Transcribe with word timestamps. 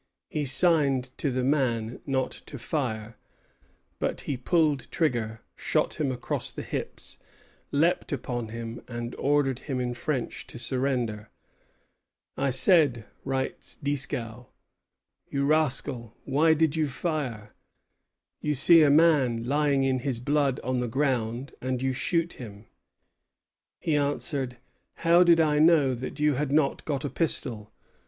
He 0.29 0.45
signed 0.45 1.15
to 1.19 1.29
the 1.29 1.43
man 1.43 2.01
not 2.07 2.31
to 2.47 2.57
fire; 2.57 3.17
but 3.99 4.21
he 4.21 4.35
pulled 4.35 4.89
trigger, 4.89 5.41
shot 5.55 5.99
him 6.01 6.11
across 6.11 6.49
the 6.51 6.63
hips, 6.63 7.19
leaped 7.71 8.11
upon 8.11 8.47
him, 8.47 8.81
and 8.87 9.13
ordered 9.13 9.59
him 9.69 9.79
in 9.79 9.93
French 9.93 10.47
to 10.47 10.57
surrender. 10.57 11.29
"I 12.35 12.49
said," 12.49 13.05
writes 13.23 13.75
Dieskau, 13.77 14.47
"'You 15.29 15.45
rascal, 15.45 16.17
why 16.25 16.55
did 16.55 16.75
you 16.75 16.87
fire? 16.87 17.53
You 18.41 18.55
see 18.55 18.81
a 18.81 18.89
man 18.89 19.43
lying 19.43 19.83
in 19.83 19.99
his 19.99 20.19
blood 20.19 20.59
on 20.61 20.79
the 20.79 20.87
ground, 20.87 21.53
and 21.61 21.79
you 21.79 21.93
shoot 21.93 22.33
him!' 22.33 22.65
He 23.79 23.95
answered: 23.95 24.57
'How 24.95 25.21
did 25.23 25.39
I 25.39 25.59
know 25.59 25.93
that 25.93 26.19
you 26.19 26.33
had 26.33 26.51
not 26.51 26.83
got 26.85 27.05
a 27.05 27.09
pistol? 27.11 27.71